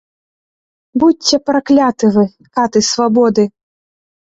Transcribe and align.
Будзьце 1.03 1.35
пракляты 1.51 2.13
вы, 2.19 2.27
каты 2.55 2.87
свабоды! 2.93 3.43